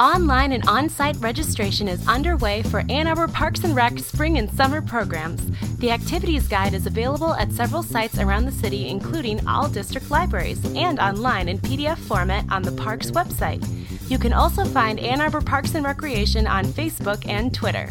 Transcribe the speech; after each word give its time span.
Online 0.00 0.52
and 0.52 0.66
on 0.66 0.88
site 0.88 1.16
registration 1.16 1.86
is 1.86 2.08
underway 2.08 2.62
for 2.62 2.84
Ann 2.88 3.06
Arbor 3.06 3.28
Parks 3.28 3.64
and 3.64 3.76
Rec 3.76 3.98
spring 3.98 4.38
and 4.38 4.50
summer 4.50 4.80
programs. 4.80 5.42
The 5.76 5.90
activities 5.90 6.48
guide 6.48 6.72
is 6.72 6.86
available 6.86 7.34
at 7.34 7.52
several 7.52 7.82
sites 7.82 8.18
around 8.18 8.46
the 8.46 8.52
city, 8.52 8.88
including 8.88 9.46
all 9.46 9.68
district 9.68 10.10
libraries, 10.10 10.64
and 10.74 10.98
online 10.98 11.50
in 11.50 11.58
PDF 11.58 11.98
format 11.98 12.46
on 12.50 12.62
the 12.62 12.72
park's 12.72 13.10
website. 13.10 13.62
You 14.10 14.18
can 14.18 14.32
also 14.32 14.64
find 14.64 14.98
Ann 14.98 15.20
Arbor 15.20 15.42
Parks 15.42 15.74
and 15.74 15.84
Recreation 15.84 16.46
on 16.46 16.64
Facebook 16.64 17.28
and 17.28 17.52
Twitter. 17.52 17.90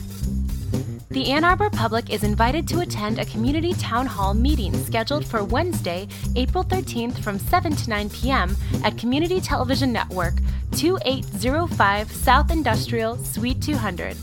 The 1.12 1.32
Ann 1.32 1.44
Arbor 1.44 1.72
public 1.72 2.12
is 2.12 2.24
invited 2.24 2.68
to 2.68 2.82
attend 2.82 3.18
a 3.18 3.26
community 3.26 3.74
town 3.74 4.06
hall 4.06 4.36
meeting 4.36 4.76
scheduled 4.76 5.26
for 5.26 5.44
Wednesday, 5.44 6.08
April 6.36 6.64
13th 6.64 7.24
from 7.24 7.40
7 7.40 7.76
to 7.76 7.90
9 7.90 8.10
p.m. 8.12 8.56
at 8.84 8.96
Community 8.96 9.42
Television 9.42 9.92
Network, 9.92 10.36
2805 10.74 12.12
South 12.12 12.52
Industrial, 12.52 13.18
Suite 13.24 13.60
200. 13.60 14.18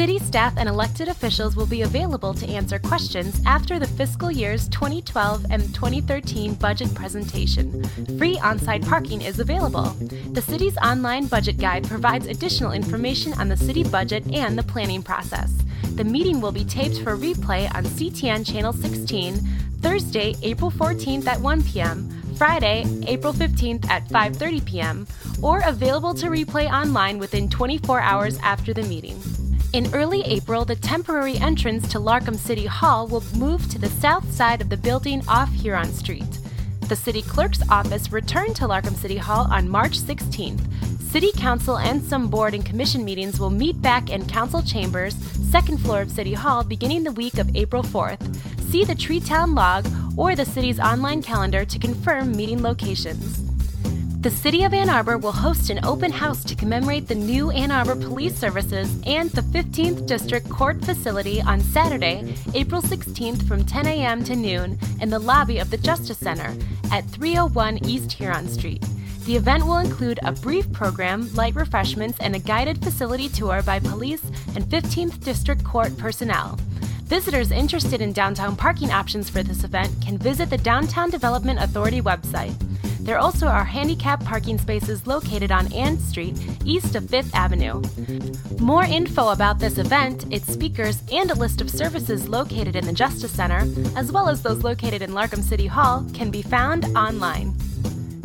City 0.00 0.18
staff 0.18 0.54
and 0.56 0.66
elected 0.66 1.08
officials 1.08 1.56
will 1.56 1.66
be 1.66 1.82
available 1.82 2.32
to 2.32 2.48
answer 2.48 2.78
questions 2.78 3.38
after 3.44 3.78
the 3.78 3.86
fiscal 3.86 4.30
years 4.30 4.66
2012 4.68 5.44
and 5.50 5.62
2013 5.74 6.54
budget 6.54 6.94
presentation. 6.94 7.84
Free 8.16 8.38
on 8.38 8.58
site 8.58 8.80
parking 8.80 9.20
is 9.20 9.40
available. 9.40 9.94
The 10.32 10.40
city's 10.40 10.78
online 10.78 11.26
budget 11.26 11.58
guide 11.58 11.86
provides 11.86 12.28
additional 12.28 12.72
information 12.72 13.34
on 13.34 13.50
the 13.50 13.58
city 13.58 13.84
budget 13.84 14.26
and 14.32 14.56
the 14.56 14.62
planning 14.62 15.02
process. 15.02 15.52
The 15.96 16.04
meeting 16.04 16.40
will 16.40 16.52
be 16.52 16.64
taped 16.64 17.02
for 17.02 17.14
replay 17.14 17.70
on 17.74 17.84
CTN 17.84 18.50
Channel 18.50 18.72
16 18.72 19.34
Thursday, 19.82 20.34
April 20.42 20.70
14th 20.70 21.26
at 21.26 21.42
1 21.42 21.62
p.m., 21.64 22.08
Friday, 22.36 22.86
April 23.06 23.34
15th 23.34 23.86
at 23.90 24.08
5:30 24.08 24.64
p.m., 24.64 25.06
or 25.42 25.60
available 25.66 26.14
to 26.14 26.28
replay 26.28 26.72
online 26.72 27.18
within 27.18 27.50
24 27.50 28.00
hours 28.00 28.38
after 28.38 28.72
the 28.72 28.82
meeting. 28.84 29.20
In 29.72 29.94
early 29.94 30.22
April, 30.22 30.64
the 30.64 30.74
temporary 30.74 31.36
entrance 31.36 31.86
to 31.92 32.00
Larcom 32.00 32.36
City 32.36 32.66
Hall 32.66 33.06
will 33.06 33.22
move 33.36 33.68
to 33.68 33.78
the 33.78 33.88
south 33.88 34.28
side 34.32 34.60
of 34.60 34.68
the 34.68 34.76
building 34.76 35.22
off 35.28 35.48
Huron 35.52 35.92
Street. 35.92 36.40
The 36.88 36.96
city 36.96 37.22
clerk's 37.22 37.62
office 37.70 38.10
returned 38.10 38.56
to 38.56 38.64
Larcom 38.64 38.96
City 38.96 39.16
Hall 39.16 39.46
on 39.48 39.68
March 39.68 39.96
16th. 40.00 40.60
City 41.00 41.30
Council 41.36 41.78
and 41.78 42.02
some 42.02 42.26
board 42.26 42.52
and 42.52 42.66
commission 42.66 43.04
meetings 43.04 43.38
will 43.38 43.50
meet 43.50 43.80
back 43.80 44.10
in 44.10 44.26
Council 44.26 44.60
Chambers, 44.60 45.14
second 45.52 45.78
floor 45.78 46.00
of 46.00 46.10
City 46.10 46.34
Hall, 46.34 46.64
beginning 46.64 47.04
the 47.04 47.12
week 47.12 47.38
of 47.38 47.54
April 47.54 47.84
4th. 47.84 48.20
See 48.70 48.84
the 48.84 48.96
Treetown 48.96 49.54
log 49.54 49.86
or 50.16 50.34
the 50.34 50.44
city's 50.44 50.80
online 50.80 51.22
calendar 51.22 51.64
to 51.64 51.78
confirm 51.78 52.32
meeting 52.32 52.60
locations. 52.60 53.49
The 54.20 54.30
City 54.30 54.64
of 54.64 54.74
Ann 54.74 54.90
Arbor 54.90 55.16
will 55.16 55.32
host 55.32 55.70
an 55.70 55.82
open 55.82 56.12
house 56.12 56.44
to 56.44 56.54
commemorate 56.54 57.08
the 57.08 57.14
new 57.14 57.50
Ann 57.52 57.70
Arbor 57.70 57.96
Police 57.96 58.36
Services 58.36 59.00
and 59.06 59.30
the 59.30 59.40
15th 59.40 60.04
District 60.04 60.46
Court 60.50 60.84
facility 60.84 61.40
on 61.40 61.62
Saturday, 61.62 62.34
April 62.52 62.82
16th 62.82 63.48
from 63.48 63.64
10 63.64 63.86
a.m. 63.86 64.22
to 64.24 64.36
noon 64.36 64.78
in 65.00 65.08
the 65.08 65.18
lobby 65.18 65.56
of 65.56 65.70
the 65.70 65.78
Justice 65.78 66.18
Center 66.18 66.54
at 66.92 67.06
301 67.06 67.86
East 67.86 68.12
Huron 68.12 68.46
Street. 68.46 68.84
The 69.24 69.36
event 69.36 69.64
will 69.64 69.78
include 69.78 70.20
a 70.22 70.32
brief 70.32 70.70
program, 70.70 71.32
light 71.32 71.54
refreshments, 71.54 72.18
and 72.20 72.36
a 72.36 72.40
guided 72.40 72.84
facility 72.84 73.30
tour 73.30 73.62
by 73.62 73.78
police 73.78 74.22
and 74.54 74.66
15th 74.66 75.24
District 75.24 75.64
Court 75.64 75.96
personnel. 75.96 76.58
Visitors 77.04 77.50
interested 77.50 78.02
in 78.02 78.12
downtown 78.12 78.54
parking 78.54 78.90
options 78.90 79.30
for 79.30 79.42
this 79.42 79.64
event 79.64 79.90
can 80.04 80.18
visit 80.18 80.50
the 80.50 80.58
Downtown 80.58 81.08
Development 81.08 81.58
Authority 81.58 82.02
website. 82.02 82.54
There 83.02 83.18
also 83.18 83.46
are 83.46 83.64
handicap 83.64 84.24
parking 84.24 84.58
spaces 84.58 85.06
located 85.06 85.50
on 85.50 85.72
Ann 85.72 85.98
Street, 85.98 86.38
east 86.64 86.94
of 86.94 87.04
5th 87.04 87.34
Avenue. 87.34 87.82
More 88.60 88.84
info 88.84 89.30
about 89.30 89.58
this 89.58 89.78
event, 89.78 90.26
its 90.30 90.52
speakers, 90.52 91.02
and 91.10 91.30
a 91.30 91.34
list 91.34 91.60
of 91.60 91.70
services 91.70 92.28
located 92.28 92.76
in 92.76 92.86
the 92.86 92.92
Justice 92.92 93.32
Center, 93.32 93.66
as 93.96 94.12
well 94.12 94.28
as 94.28 94.42
those 94.42 94.62
located 94.62 95.02
in 95.02 95.10
Larcom 95.10 95.42
City 95.42 95.66
Hall, 95.66 96.06
can 96.14 96.30
be 96.30 96.42
found 96.42 96.84
online. 96.96 97.58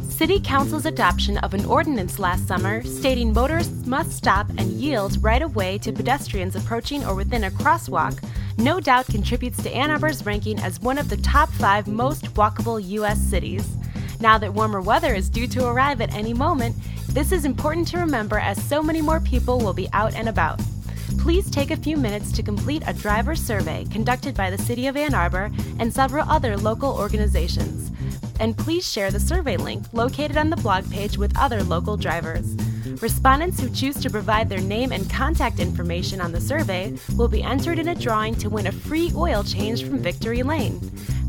City 0.09 0.39
Council's 0.39 0.85
adoption 0.85 1.37
of 1.39 1.53
an 1.53 1.65
ordinance 1.65 2.19
last 2.19 2.47
summer 2.47 2.83
stating 2.83 3.33
motorists 3.33 3.85
must 3.85 4.11
stop 4.11 4.47
and 4.57 4.71
yield 4.71 5.21
right 5.21 5.41
of 5.41 5.55
way 5.55 5.77
to 5.77 5.91
pedestrians 5.91 6.55
approaching 6.55 7.03
or 7.05 7.15
within 7.15 7.43
a 7.43 7.51
crosswalk 7.51 8.17
no 8.57 8.79
doubt 8.79 9.07
contributes 9.07 9.61
to 9.63 9.75
Ann 9.75 9.91
Arbor's 9.91 10.25
ranking 10.25 10.59
as 10.59 10.79
one 10.79 10.97
of 10.97 11.09
the 11.09 11.17
top 11.17 11.49
five 11.51 11.87
most 11.87 12.33
walkable 12.35 12.83
U.S. 12.83 13.19
cities. 13.19 13.75
Now 14.19 14.37
that 14.37 14.53
warmer 14.53 14.81
weather 14.81 15.13
is 15.13 15.29
due 15.29 15.47
to 15.47 15.67
arrive 15.67 16.01
at 16.01 16.13
any 16.13 16.33
moment, 16.33 16.75
this 17.09 17.31
is 17.31 17.45
important 17.45 17.87
to 17.89 17.97
remember 17.97 18.37
as 18.37 18.63
so 18.63 18.81
many 18.81 19.01
more 19.01 19.19
people 19.19 19.59
will 19.59 19.73
be 19.73 19.89
out 19.93 20.15
and 20.15 20.29
about. 20.29 20.61
Please 21.17 21.49
take 21.49 21.71
a 21.71 21.77
few 21.77 21.97
minutes 21.97 22.31
to 22.33 22.43
complete 22.43 22.83
a 22.85 22.93
driver 22.93 23.35
survey 23.35 23.85
conducted 23.91 24.35
by 24.35 24.49
the 24.49 24.57
City 24.57 24.87
of 24.87 24.97
Ann 24.97 25.13
Arbor 25.13 25.51
and 25.79 25.93
several 25.93 26.29
other 26.29 26.57
local 26.57 26.91
organizations 26.91 27.91
and 28.39 28.57
please 28.57 28.89
share 28.89 29.11
the 29.11 29.19
survey 29.19 29.57
link 29.57 29.85
located 29.93 30.37
on 30.37 30.49
the 30.49 30.57
blog 30.57 30.89
page 30.91 31.17
with 31.17 31.37
other 31.37 31.63
local 31.63 31.97
drivers. 31.97 32.55
Respondents 33.01 33.59
who 33.59 33.69
choose 33.69 33.95
to 34.01 34.09
provide 34.09 34.49
their 34.49 34.61
name 34.61 34.91
and 34.91 35.09
contact 35.09 35.59
information 35.59 36.21
on 36.21 36.31
the 36.31 36.41
survey 36.41 36.95
will 37.15 37.27
be 37.27 37.43
entered 37.43 37.79
in 37.79 37.89
a 37.89 37.95
drawing 37.95 38.35
to 38.35 38.49
win 38.49 38.67
a 38.67 38.71
free 38.71 39.11
oil 39.15 39.43
change 39.43 39.83
from 39.83 39.99
Victory 39.99 40.43
Lane. 40.43 40.79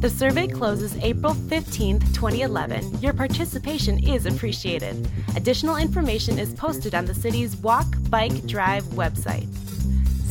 The 0.01 0.11
survey 0.11 0.47
closes 0.47 0.95
April 0.99 1.33
15, 1.33 2.01
2011. 2.01 3.01
Your 3.01 3.15
participation 3.15 3.99
is 4.07 4.27
appreciated. 4.27 5.09
Additional 5.37 5.77
information 5.77 6.39
is 6.39 6.53
posted 6.53 6.95
on 6.95 7.07
the 7.07 7.15
city's 7.15 7.57
Walk, 7.57 7.87
Bike, 8.11 8.47
Drive 8.47 8.85
website. 8.93 9.49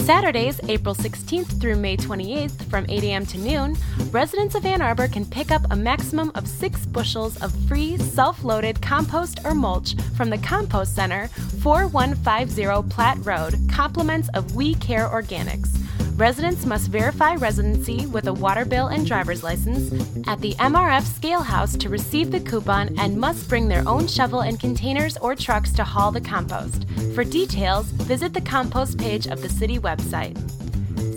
Saturdays, 0.05 0.59
April 0.69 0.93
16th 0.93 1.59
through 1.59 1.77
May 1.77 1.97
28th 1.97 2.69
from 2.69 2.85
8 2.87 3.03
a.m. 3.05 3.25
to 3.25 3.39
noon, 3.39 3.75
residents 4.11 4.53
of 4.53 4.67
Ann 4.67 4.83
Arbor 4.83 5.07
can 5.07 5.25
pick 5.25 5.49
up 5.49 5.63
a 5.71 5.75
maximum 5.75 6.31
of 6.35 6.47
six 6.47 6.85
bushels 6.85 7.35
of 7.41 7.51
free 7.67 7.97
self 7.97 8.43
loaded 8.43 8.79
compost 8.83 9.39
or 9.43 9.55
mulch 9.55 9.95
from 10.15 10.29
the 10.29 10.37
Compost 10.37 10.93
Center, 10.93 11.27
4150 11.63 12.87
Platt 12.93 13.17
Road, 13.25 13.55
compliments 13.67 14.29
of 14.35 14.55
We 14.55 14.75
Care 14.75 15.07
Organics. 15.07 15.74
Residents 16.15 16.65
must 16.65 16.87
verify 16.87 17.35
residency 17.35 18.05
with 18.05 18.27
a 18.27 18.33
water 18.33 18.63
bill 18.63 18.87
and 18.87 19.05
driver's 19.05 19.43
license 19.43 19.91
at 20.27 20.39
the 20.39 20.53
MRF 20.53 21.03
Scale 21.03 21.41
House 21.41 21.75
to 21.75 21.89
receive 21.89 22.31
the 22.31 22.39
coupon 22.39 22.97
and 22.97 23.17
must 23.17 23.49
bring 23.49 23.67
their 23.67 23.85
own 23.85 24.07
shovel 24.07 24.39
and 24.39 24.57
containers 24.57 25.17
or 25.17 25.35
trucks 25.35 25.73
to 25.73 25.83
haul 25.83 26.13
the 26.13 26.21
compost. 26.21 26.85
For 27.13 27.25
details, 27.25 27.87
visit 27.87 28.33
the 28.33 28.39
compost 28.39 28.97
page 28.97 29.27
of 29.27 29.41
the 29.41 29.49
city 29.49 29.77
website. 29.77 30.37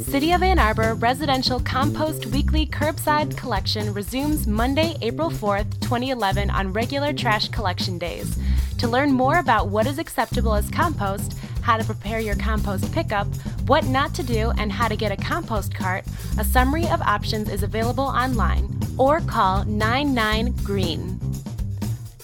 City 0.03 0.33
of 0.33 0.43
Ann 0.43 0.59
Arbor 0.59 0.95
Residential 0.95 1.61
Compost 1.61 2.27
Weekly 2.27 2.67
Curbside 2.67 3.37
Collection 3.37 3.95
resumes 3.95 4.49
Monday, 4.49 4.97
April 5.01 5.31
4th, 5.31 5.79
2011 5.81 6.51
on 6.51 6.73
regular 6.73 7.13
trash 7.13 7.49
collection 7.51 7.99
days. 7.99 8.37
To 8.79 8.89
learn 8.89 9.13
more 9.13 9.39
about 9.39 9.69
what 9.69 9.87
is 9.87 10.01
acceptable 10.01 10.55
as 10.55 10.69
compost, 10.71 11.35
how 11.63 11.77
to 11.77 11.85
prepare 11.85 12.19
your 12.19 12.37
compost 12.37 12.91
pickup, 12.93 13.29
what 13.69 13.85
not 13.85 14.15
to 14.15 14.23
do, 14.23 14.51
and 14.57 14.73
how 14.73 14.89
to 14.89 14.97
get 14.97 15.13
a 15.13 15.17
compost 15.17 15.75
cart, 15.75 16.05
a 16.39 16.45
summary 16.45 16.89
of 16.89 17.03
options 17.03 17.51
is 17.51 17.63
available 17.63 18.05
online 18.05 18.67
or 18.97 19.21
call 19.21 19.65
99 19.67 20.53
Green. 20.65 21.28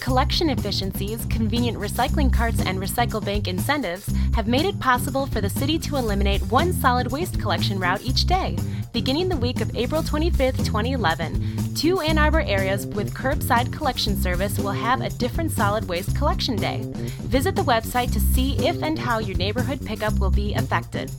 Collection 0.04 0.50
efficiencies, 0.50 1.24
convenient 1.30 1.78
recycling 1.78 2.30
carts, 2.30 2.60
and 2.60 2.78
recycle 2.78 3.24
bank 3.24 3.48
incentives 3.48 4.06
have 4.34 4.46
made 4.46 4.66
it 4.66 4.78
possible 4.78 5.24
for 5.24 5.40
the 5.40 5.48
city 5.48 5.78
to 5.78 5.96
eliminate 5.96 6.42
one 6.48 6.74
solid 6.74 7.10
waste 7.10 7.40
collection 7.40 7.78
route 7.78 8.02
each 8.02 8.26
day. 8.26 8.54
Beginning 8.92 9.30
the 9.30 9.36
week 9.38 9.62
of 9.62 9.74
April 9.74 10.02
25, 10.02 10.58
2011, 10.58 11.74
two 11.74 12.02
Ann 12.02 12.18
Arbor 12.18 12.42
areas 12.42 12.86
with 12.86 13.14
curbside 13.14 13.72
collection 13.72 14.14
service 14.20 14.58
will 14.58 14.72
have 14.72 15.00
a 15.00 15.08
different 15.08 15.50
solid 15.50 15.88
waste 15.88 16.14
collection 16.14 16.56
day. 16.56 16.82
Visit 17.22 17.56
the 17.56 17.62
website 17.62 18.12
to 18.12 18.20
see 18.20 18.58
if 18.58 18.82
and 18.82 18.98
how 18.98 19.20
your 19.20 19.38
neighborhood 19.38 19.86
pickup 19.86 20.18
will 20.18 20.30
be 20.30 20.52
affected. 20.52 21.10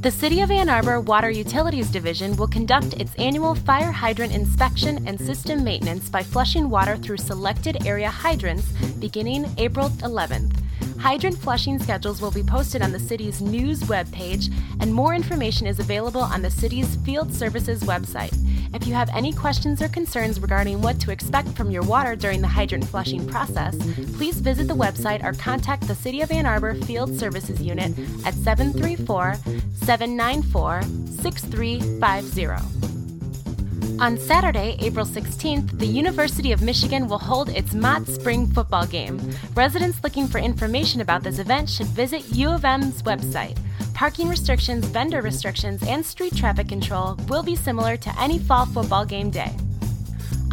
The 0.00 0.12
City 0.12 0.42
of 0.42 0.52
Ann 0.52 0.68
Arbor 0.68 1.00
Water 1.00 1.28
Utilities 1.28 1.90
Division 1.90 2.36
will 2.36 2.46
conduct 2.46 2.94
its 2.94 3.12
annual 3.16 3.56
fire 3.56 3.90
hydrant 3.90 4.32
inspection 4.32 5.04
and 5.08 5.20
system 5.20 5.64
maintenance 5.64 6.08
by 6.08 6.22
flushing 6.22 6.70
water 6.70 6.96
through 6.96 7.16
selected 7.16 7.84
area 7.84 8.08
hydrants 8.08 8.70
beginning 9.00 9.52
April 9.58 9.88
11th. 9.88 10.56
Hydrant 11.00 11.36
flushing 11.36 11.80
schedules 11.80 12.22
will 12.22 12.30
be 12.30 12.44
posted 12.44 12.80
on 12.80 12.92
the 12.92 12.98
city's 13.00 13.40
news 13.40 13.80
webpage, 13.82 14.54
and 14.78 14.94
more 14.94 15.14
information 15.14 15.66
is 15.66 15.80
available 15.80 16.20
on 16.20 16.42
the 16.42 16.50
city's 16.50 16.94
field 17.04 17.34
services 17.34 17.82
website. 17.82 18.36
If 18.74 18.86
you 18.86 18.94
have 18.94 19.10
any 19.14 19.32
questions 19.32 19.80
or 19.80 19.88
concerns 19.88 20.40
regarding 20.40 20.82
what 20.82 21.00
to 21.00 21.10
expect 21.10 21.48
from 21.50 21.70
your 21.70 21.82
water 21.82 22.14
during 22.14 22.40
the 22.42 22.48
hydrant 22.48 22.86
flushing 22.86 23.26
process, 23.26 23.76
please 24.16 24.40
visit 24.40 24.68
the 24.68 24.74
website 24.74 25.24
or 25.24 25.32
contact 25.32 25.88
the 25.88 25.94
City 25.94 26.20
of 26.20 26.30
Ann 26.30 26.46
Arbor 26.46 26.74
Field 26.74 27.18
Services 27.18 27.62
Unit 27.62 27.92
at 28.24 28.34
734 28.34 29.34
794 29.74 30.82
6350. 31.22 32.78
On 34.00 34.16
Saturday, 34.16 34.76
April 34.80 35.04
16th, 35.04 35.76
the 35.78 35.86
University 35.86 36.52
of 36.52 36.62
Michigan 36.62 37.08
will 37.08 37.18
hold 37.18 37.48
its 37.48 37.74
Mott 37.74 38.06
Spring 38.06 38.46
football 38.46 38.86
game. 38.86 39.20
Residents 39.54 40.04
looking 40.04 40.28
for 40.28 40.38
information 40.38 41.00
about 41.00 41.24
this 41.24 41.40
event 41.40 41.68
should 41.68 41.88
visit 41.88 42.24
U 42.32 42.48
of 42.50 42.64
M's 42.64 43.02
website. 43.02 43.58
Parking 43.98 44.28
restrictions, 44.28 44.86
vendor 44.86 45.22
restrictions, 45.22 45.82
and 45.82 46.06
street 46.06 46.32
traffic 46.36 46.68
control 46.68 47.16
will 47.26 47.42
be 47.42 47.56
similar 47.56 47.96
to 47.96 48.20
any 48.20 48.38
fall 48.38 48.64
football 48.64 49.04
game 49.04 49.28
day. 49.28 49.50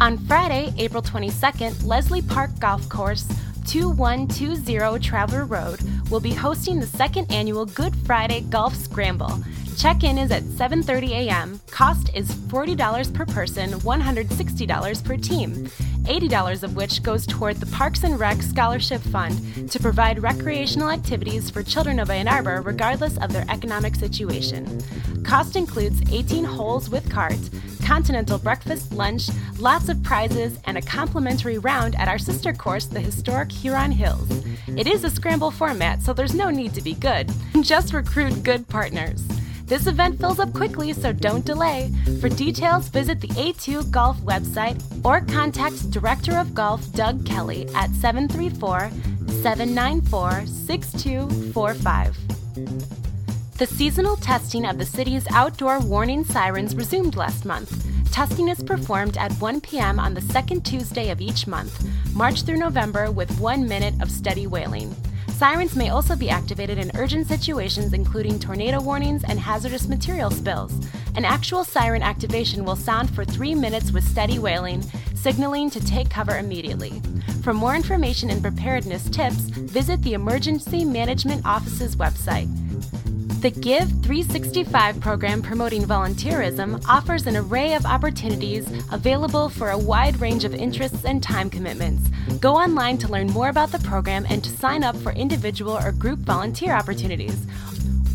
On 0.00 0.18
Friday, 0.26 0.74
April 0.78 1.00
22nd, 1.00 1.86
Leslie 1.86 2.22
Park 2.22 2.50
Golf 2.58 2.88
Course 2.88 3.28
2120 3.64 4.98
Traver 4.98 5.48
Road 5.48 5.78
will 6.10 6.18
be 6.18 6.32
hosting 6.32 6.80
the 6.80 6.88
second 6.88 7.30
annual 7.30 7.66
Good 7.66 7.94
Friday 8.04 8.40
Golf 8.50 8.74
Scramble. 8.74 9.38
Check-in 9.76 10.18
is 10.18 10.32
at 10.32 10.42
7:30 10.42 11.10
a.m. 11.10 11.60
Cost 11.70 12.10
is 12.14 12.28
$40 12.50 13.14
per 13.14 13.26
person, 13.26 13.70
$160 13.70 15.04
per 15.04 15.16
team. 15.16 15.70
$80 16.06 16.62
of 16.62 16.76
which 16.76 17.02
goes 17.02 17.26
toward 17.26 17.56
the 17.56 17.66
Parks 17.66 18.04
and 18.04 18.18
Rec 18.18 18.42
Scholarship 18.42 19.00
Fund 19.00 19.70
to 19.70 19.78
provide 19.78 20.22
recreational 20.22 20.90
activities 20.90 21.50
for 21.50 21.62
children 21.62 21.98
of 21.98 22.10
Ann 22.10 22.28
Arbor 22.28 22.62
regardless 22.62 23.18
of 23.18 23.32
their 23.32 23.44
economic 23.48 23.94
situation. 23.94 24.82
Cost 25.24 25.56
includes 25.56 26.00
18 26.12 26.44
holes 26.44 26.88
with 26.88 27.10
carts, 27.10 27.50
continental 27.84 28.38
breakfast, 28.38 28.92
lunch, 28.92 29.28
lots 29.58 29.88
of 29.88 30.02
prizes, 30.02 30.58
and 30.64 30.76
a 30.76 30.82
complimentary 30.82 31.58
round 31.58 31.94
at 31.96 32.08
our 32.08 32.18
sister 32.18 32.52
course, 32.52 32.86
the 32.86 33.00
historic 33.00 33.50
Huron 33.52 33.92
Hills. 33.92 34.28
It 34.76 34.86
is 34.86 35.04
a 35.04 35.10
scramble 35.10 35.50
format, 35.50 36.02
so 36.02 36.12
there's 36.12 36.34
no 36.34 36.50
need 36.50 36.74
to 36.74 36.82
be 36.82 36.94
good. 36.94 37.30
Just 37.62 37.92
recruit 37.92 38.42
good 38.42 38.66
partners. 38.68 39.22
This 39.66 39.88
event 39.88 40.20
fills 40.20 40.38
up 40.38 40.52
quickly, 40.52 40.92
so 40.92 41.12
don't 41.12 41.44
delay. 41.44 41.90
For 42.20 42.28
details, 42.28 42.88
visit 42.88 43.20
the 43.20 43.26
A2 43.28 43.90
Golf 43.90 44.16
website 44.18 44.80
or 45.04 45.20
contact 45.22 45.90
Director 45.90 46.38
of 46.38 46.54
Golf 46.54 46.92
Doug 46.92 47.26
Kelly 47.26 47.66
at 47.74 47.90
734 47.90 48.90
794 49.42 50.46
6245. 50.46 52.16
The 53.58 53.66
seasonal 53.66 54.14
testing 54.16 54.64
of 54.66 54.78
the 54.78 54.86
city's 54.86 55.26
outdoor 55.30 55.80
warning 55.80 56.24
sirens 56.24 56.76
resumed 56.76 57.16
last 57.16 57.44
month. 57.44 57.84
Testing 58.12 58.48
is 58.48 58.62
performed 58.62 59.16
at 59.18 59.32
1 59.34 59.60
p.m. 59.62 59.98
on 59.98 60.14
the 60.14 60.20
second 60.20 60.64
Tuesday 60.64 61.10
of 61.10 61.20
each 61.20 61.48
month, 61.48 61.84
March 62.14 62.42
through 62.42 62.58
November, 62.58 63.10
with 63.10 63.40
one 63.40 63.66
minute 63.66 64.00
of 64.00 64.12
steady 64.12 64.46
wailing. 64.46 64.94
Sirens 65.36 65.76
may 65.76 65.90
also 65.90 66.16
be 66.16 66.30
activated 66.30 66.78
in 66.78 66.90
urgent 66.94 67.26
situations, 67.26 67.92
including 67.92 68.38
tornado 68.38 68.80
warnings 68.80 69.22
and 69.24 69.38
hazardous 69.38 69.86
material 69.86 70.30
spills. 70.30 70.72
An 71.14 71.26
actual 71.26 71.62
siren 71.62 72.00
activation 72.00 72.64
will 72.64 72.74
sound 72.74 73.14
for 73.14 73.22
three 73.22 73.54
minutes 73.54 73.92
with 73.92 74.08
steady 74.08 74.38
wailing, 74.38 74.80
signaling 75.14 75.68
to 75.68 75.84
take 75.84 76.08
cover 76.08 76.38
immediately. 76.38 77.02
For 77.42 77.52
more 77.52 77.76
information 77.76 78.30
and 78.30 78.40
preparedness 78.40 79.10
tips, 79.10 79.50
visit 79.50 80.00
the 80.00 80.14
Emergency 80.14 80.86
Management 80.86 81.44
Office's 81.44 81.96
website. 81.96 82.48
The 83.40 83.50
Give 83.50 83.88
365 84.02 85.00
program 85.00 85.42
promoting 85.42 85.82
volunteerism 85.82 86.82
offers 86.88 87.26
an 87.26 87.36
array 87.36 87.74
of 87.74 87.84
opportunities 87.84 88.66
available 88.90 89.50
for 89.50 89.70
a 89.70 89.78
wide 89.78 90.18
range 90.20 90.44
of 90.44 90.54
interests 90.54 91.04
and 91.04 91.22
time 91.22 91.50
commitments. 91.50 92.08
Go 92.40 92.54
online 92.54 92.96
to 92.98 93.08
learn 93.08 93.28
more 93.28 93.50
about 93.50 93.70
the 93.70 93.78
program 93.80 94.26
and 94.30 94.42
to 94.42 94.48
sign 94.50 94.82
up 94.82 94.96
for 94.96 95.12
individual 95.12 95.76
or 95.76 95.92
group 95.92 96.20
volunteer 96.20 96.72
opportunities. 96.72 97.46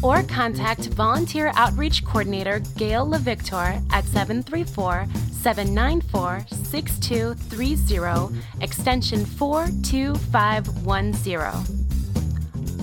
Or 0.01 0.23
contact 0.23 0.87
Volunteer 0.87 1.51
Outreach 1.55 2.03
Coordinator 2.03 2.59
Gail 2.75 3.05
LeVictor 3.05 3.79
at 3.93 4.05
734 4.05 5.05
794 5.31 6.47
6230, 6.49 8.35
extension 8.59 9.23
42510. 9.25 11.80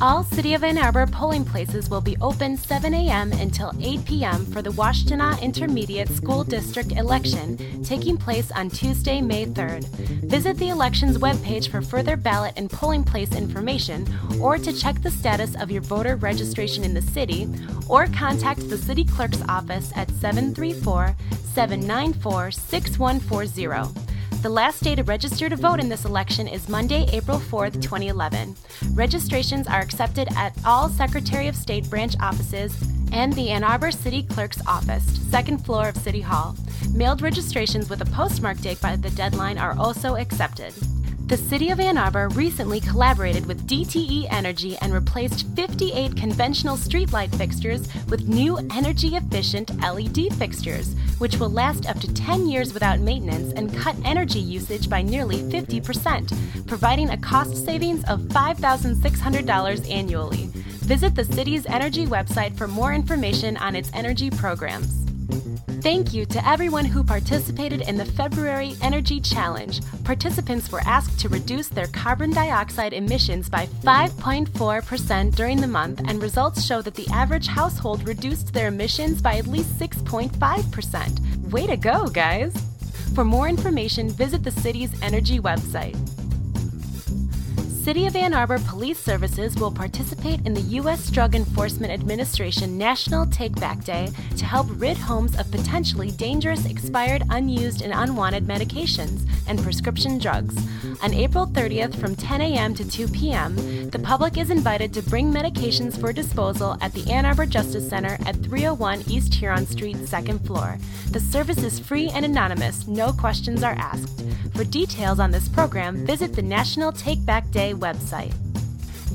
All 0.00 0.22
City 0.22 0.54
of 0.54 0.62
Ann 0.62 0.78
Arbor 0.78 1.08
polling 1.08 1.44
places 1.44 1.90
will 1.90 2.00
be 2.00 2.16
open 2.20 2.56
7 2.56 2.94
a.m. 2.94 3.32
until 3.32 3.72
8 3.80 4.04
p.m. 4.04 4.46
for 4.46 4.62
the 4.62 4.70
Washtenaw 4.70 5.42
Intermediate 5.42 6.08
School 6.10 6.44
District 6.44 6.92
election 6.92 7.82
taking 7.82 8.16
place 8.16 8.52
on 8.52 8.70
Tuesday, 8.70 9.20
May 9.20 9.46
3rd. 9.46 9.86
Visit 10.30 10.56
the 10.58 10.68
elections 10.68 11.18
webpage 11.18 11.68
for 11.68 11.82
further 11.82 12.16
ballot 12.16 12.54
and 12.56 12.70
polling 12.70 13.02
place 13.02 13.34
information 13.34 14.06
or 14.40 14.56
to 14.56 14.72
check 14.72 15.02
the 15.02 15.10
status 15.10 15.56
of 15.56 15.68
your 15.68 15.82
voter 15.82 16.14
registration 16.14 16.84
in 16.84 16.94
the 16.94 17.02
city 17.02 17.48
or 17.88 18.06
contact 18.06 18.68
the 18.68 18.78
City 18.78 19.02
Clerk's 19.02 19.42
office 19.48 19.90
at 19.96 20.08
734 20.10 21.16
794 21.42 22.52
6140. 22.52 24.07
The 24.40 24.48
last 24.48 24.84
day 24.84 24.94
to 24.94 25.02
register 25.02 25.48
to 25.48 25.56
vote 25.56 25.80
in 25.80 25.88
this 25.88 26.04
election 26.04 26.46
is 26.46 26.68
Monday, 26.68 27.08
April 27.12 27.40
4th, 27.40 27.82
2011. 27.82 28.54
Registrations 28.94 29.66
are 29.66 29.80
accepted 29.80 30.28
at 30.36 30.56
all 30.64 30.88
Secretary 30.88 31.48
of 31.48 31.56
State 31.56 31.90
branch 31.90 32.14
offices 32.20 32.72
and 33.10 33.32
the 33.32 33.50
Ann 33.50 33.64
Arbor 33.64 33.90
City 33.90 34.22
Clerk's 34.22 34.64
office, 34.64 35.02
second 35.28 35.64
floor 35.64 35.88
of 35.88 35.96
City 35.96 36.20
Hall. 36.20 36.54
Mailed 36.94 37.20
registrations 37.20 37.90
with 37.90 38.00
a 38.00 38.12
postmark 38.12 38.60
date 38.60 38.80
by 38.80 38.94
the 38.94 39.10
deadline 39.10 39.58
are 39.58 39.76
also 39.76 40.14
accepted. 40.14 40.72
The 41.28 41.36
City 41.36 41.68
of 41.68 41.78
Ann 41.78 41.98
Arbor 41.98 42.30
recently 42.30 42.80
collaborated 42.80 43.44
with 43.44 43.68
DTE 43.68 44.28
Energy 44.30 44.78
and 44.78 44.94
replaced 44.94 45.46
58 45.48 46.16
conventional 46.16 46.74
streetlight 46.74 47.34
fixtures 47.36 47.86
with 48.06 48.28
new 48.28 48.56
energy 48.74 49.14
efficient 49.14 49.70
LED 49.78 50.32
fixtures, 50.38 50.94
which 51.18 51.36
will 51.36 51.50
last 51.50 51.86
up 51.86 52.00
to 52.00 52.14
10 52.14 52.48
years 52.48 52.72
without 52.72 53.00
maintenance 53.00 53.52
and 53.52 53.76
cut 53.76 53.94
energy 54.06 54.38
usage 54.38 54.88
by 54.88 55.02
nearly 55.02 55.42
50%, 55.42 56.66
providing 56.66 57.10
a 57.10 57.18
cost 57.18 57.62
savings 57.62 58.02
of 58.04 58.20
$5,600 58.20 59.90
annually. 59.90 60.46
Visit 60.86 61.14
the 61.14 61.24
city's 61.26 61.66
energy 61.66 62.06
website 62.06 62.56
for 62.56 62.66
more 62.66 62.94
information 62.94 63.58
on 63.58 63.76
its 63.76 63.90
energy 63.92 64.30
programs. 64.30 65.07
Thank 65.80 66.12
you 66.12 66.26
to 66.26 66.48
everyone 66.48 66.84
who 66.84 67.04
participated 67.04 67.82
in 67.82 67.96
the 67.96 68.04
February 68.04 68.74
Energy 68.82 69.20
Challenge. 69.20 69.80
Participants 70.02 70.72
were 70.72 70.80
asked 70.80 71.20
to 71.20 71.28
reduce 71.28 71.68
their 71.68 71.86
carbon 71.86 72.32
dioxide 72.32 72.92
emissions 72.92 73.48
by 73.48 73.66
5.4% 73.84 75.34
during 75.36 75.60
the 75.60 75.68
month, 75.68 76.00
and 76.04 76.20
results 76.20 76.64
show 76.64 76.82
that 76.82 76.94
the 76.94 77.06
average 77.12 77.46
household 77.46 78.08
reduced 78.08 78.52
their 78.52 78.66
emissions 78.68 79.22
by 79.22 79.36
at 79.36 79.46
least 79.46 79.78
6.5%. 79.78 81.50
Way 81.52 81.66
to 81.68 81.76
go, 81.76 82.08
guys! 82.08 82.54
For 83.14 83.24
more 83.24 83.48
information, 83.48 84.10
visit 84.10 84.42
the 84.42 84.50
city's 84.50 85.00
energy 85.00 85.38
website. 85.38 85.96
City 87.88 88.04
of 88.04 88.16
Ann 88.16 88.34
Arbor 88.34 88.58
Police 88.66 88.98
Services 88.98 89.56
will 89.56 89.70
participate 89.70 90.44
in 90.44 90.52
the 90.52 90.60
U.S. 90.60 91.10
Drug 91.10 91.34
Enforcement 91.34 91.90
Administration 91.90 92.76
National 92.76 93.24
Take 93.24 93.58
Back 93.58 93.82
Day 93.82 94.10
to 94.36 94.44
help 94.44 94.66
rid 94.72 94.98
homes 94.98 95.34
of 95.38 95.50
potentially 95.50 96.10
dangerous, 96.10 96.66
expired, 96.66 97.22
unused, 97.30 97.80
and 97.80 97.94
unwanted 97.94 98.46
medications 98.46 99.26
and 99.48 99.62
prescription 99.62 100.18
drugs. 100.18 100.56
On 101.02 101.12
April 101.14 101.46
30th 101.46 101.94
from 102.00 102.14
10 102.14 102.40
a.m. 102.40 102.74
to 102.74 102.88
2 102.88 103.08
p.m., 103.08 103.56
the 103.90 103.98
public 103.98 104.36
is 104.36 104.50
invited 104.50 104.92
to 104.94 105.02
bring 105.02 105.32
medications 105.32 105.98
for 105.98 106.12
disposal 106.12 106.76
at 106.80 106.92
the 106.92 107.10
Ann 107.10 107.24
Arbor 107.24 107.46
Justice 107.46 107.88
Center 107.88 108.18
at 108.26 108.36
301 108.36 109.02
East 109.08 109.34
Huron 109.34 109.66
Street, 109.66 109.96
second 110.08 110.38
floor. 110.46 110.78
The 111.10 111.20
service 111.20 111.62
is 111.62 111.78
free 111.78 112.08
and 112.08 112.24
anonymous, 112.24 112.86
no 112.86 113.12
questions 113.12 113.62
are 113.62 113.76
asked. 113.78 114.24
For 114.54 114.64
details 114.64 115.20
on 115.20 115.30
this 115.30 115.48
program, 115.48 116.06
visit 116.06 116.34
the 116.34 116.42
National 116.42 116.92
Take 116.92 117.24
Back 117.24 117.50
Day 117.50 117.74
website. 117.74 118.34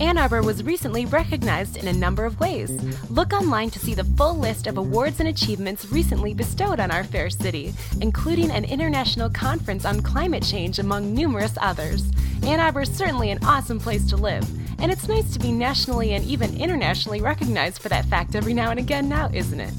Ann 0.03 0.17
Arbor 0.17 0.41
was 0.41 0.65
recently 0.65 1.05
recognized 1.05 1.77
in 1.77 1.88
a 1.88 1.93
number 1.93 2.25
of 2.25 2.38
ways. 2.38 2.69
Look 3.10 3.31
online 3.31 3.69
to 3.69 3.79
see 3.79 3.93
the 3.93 4.03
full 4.03 4.36
list 4.36 4.67
of 4.67 4.77
awards 4.77 5.22
and 5.22 5.29
achievements 5.29 5.89
recently 5.93 6.33
bestowed 6.33 6.81
on 6.81 6.91
our 6.91 7.05
fair 7.05 7.29
city, 7.29 7.74
including 8.01 8.51
an 8.51 8.65
international 8.65 9.29
conference 9.29 9.86
on 9.86 10.01
climate 10.01 10.43
change 10.43 10.77
among 10.77 11.13
numerous 11.13 11.53
others. 11.62 12.12
Ann 12.43 12.60
Arbor 12.60 12.81
is 12.81 12.93
certainly 12.93 13.31
an 13.31 13.45
awesome 13.45 13.79
place 13.79 14.05
to 14.10 14.17
live. 14.17 14.45
And 14.81 14.91
it's 14.91 15.07
nice 15.07 15.31
to 15.31 15.39
be 15.39 15.53
nationally 15.53 16.15
and 16.15 16.25
even 16.25 16.57
internationally 16.57 17.22
recognized 17.22 17.81
for 17.81 17.88
that 17.88 18.03
fact 18.03 18.36
every 18.36 18.53
now 18.53 18.72
and 18.72 18.81
again 18.81 19.07
now, 19.07 19.29
isn't 19.31 19.62
it? 19.62 19.74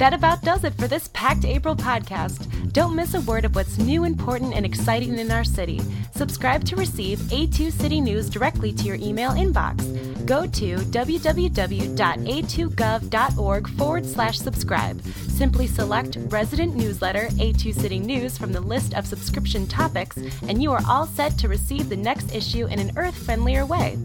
That 0.00 0.14
about 0.14 0.40
does 0.40 0.64
it 0.64 0.72
for 0.76 0.88
this 0.88 1.10
packed 1.12 1.44
April 1.44 1.76
podcast. 1.76 2.72
Don't 2.72 2.96
miss 2.96 3.12
a 3.12 3.20
word 3.20 3.44
of 3.44 3.54
what's 3.54 3.76
new, 3.76 4.04
important, 4.04 4.54
and 4.54 4.64
exciting 4.64 5.18
in 5.18 5.30
our 5.30 5.44
city. 5.44 5.78
Subscribe 6.14 6.64
to 6.64 6.76
receive 6.76 7.18
A2 7.18 7.70
City 7.70 8.00
News 8.00 8.30
directly 8.30 8.72
to 8.72 8.84
your 8.84 8.96
email 8.96 9.32
inbox. 9.32 9.84
Go 10.24 10.46
to 10.46 10.76
www.a2gov.org 10.76 13.68
forward 13.68 14.06
slash 14.06 14.38
subscribe. 14.38 15.02
Simply 15.28 15.66
select 15.66 16.16
Resident 16.28 16.74
Newsletter 16.74 17.28
A2 17.32 17.74
City 17.74 17.98
News 17.98 18.38
from 18.38 18.54
the 18.54 18.60
list 18.62 18.94
of 18.94 19.06
subscription 19.06 19.66
topics, 19.66 20.16
and 20.48 20.62
you 20.62 20.72
are 20.72 20.80
all 20.88 21.04
set 21.04 21.36
to 21.36 21.46
receive 21.46 21.90
the 21.90 21.96
next 21.96 22.34
issue 22.34 22.64
in 22.68 22.78
an 22.78 22.92
earth 22.96 23.16
friendlier 23.16 23.66
way. 23.66 23.98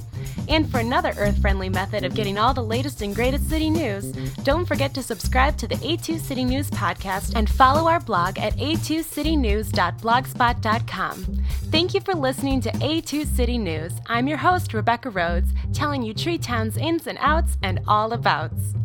And 0.48 0.70
for 0.70 0.80
another 0.80 1.14
earth 1.18 1.42
friendly 1.42 1.70
method 1.70 2.04
of 2.04 2.14
getting 2.14 2.38
all 2.38 2.54
the 2.54 2.64
latest 2.64 3.02
and 3.02 3.16
greatest 3.16 3.50
city 3.50 3.70
news, 3.70 4.12
don't 4.44 4.66
forget 4.66 4.94
to 4.94 5.04
subscribe 5.04 5.58
to 5.58 5.68
the 5.68 5.75
A2 5.75 6.20
City 6.20 6.44
News 6.44 6.70
podcast 6.70 7.36
and 7.36 7.50
follow 7.50 7.90
our 7.90 8.00
blog 8.00 8.38
at 8.38 8.56
a2citynews.blogspot.com. 8.58 11.44
Thank 11.72 11.94
you 11.94 12.02
for 12.02 12.14
listening 12.14 12.62
to 12.62 12.72
A2 12.72 13.25
City 13.25 13.58
News. 13.58 13.94
I'm 14.08 14.28
your 14.28 14.38
host, 14.38 14.74
Rebecca 14.74 15.10
Rhodes, 15.10 15.52
telling 15.74 16.04
you 16.04 16.14
Tree 16.14 16.38
Town's 16.38 16.78
ins 16.78 17.08
and 17.08 17.18
outs 17.20 17.58
and 17.64 17.80
all 17.88 18.14
abouts. 18.14 18.75